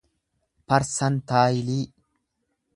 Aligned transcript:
parsantaayilii 0.69 1.85